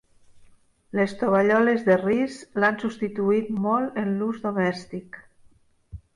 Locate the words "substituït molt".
2.85-4.01